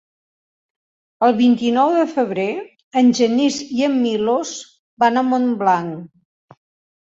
[1.27, 2.45] El vint-i-nou de febrer
[3.01, 4.55] en Genís i en Milos
[5.05, 6.59] van a Montblanc.